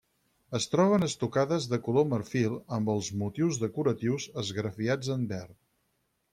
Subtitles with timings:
[0.59, 5.59] Es troben estucades de color marfil, amb els motius decoratius esgrafiats en verd.